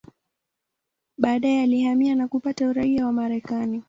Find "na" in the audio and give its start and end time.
2.15-2.27